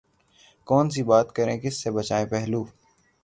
[0.67, 2.61] کون سی بات کریں کس سے بچائیں پہلو